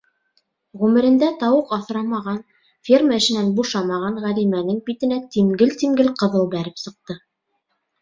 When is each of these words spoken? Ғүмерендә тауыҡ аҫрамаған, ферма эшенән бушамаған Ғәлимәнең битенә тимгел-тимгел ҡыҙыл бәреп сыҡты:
Ғүмерендә 0.83 1.29
тауыҡ 1.43 1.73
аҫрамаған, 1.77 2.41
ферма 2.91 3.19
эшенән 3.19 3.53
бушамаған 3.61 4.19
Ғәлимәнең 4.27 4.83
битенә 4.91 5.23
тимгел-тимгел 5.39 6.15
ҡыҙыл 6.25 6.53
бәреп 6.59 6.87
сыҡты: 6.89 7.23